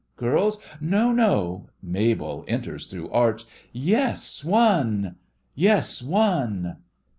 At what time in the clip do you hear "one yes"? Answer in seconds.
4.43-6.01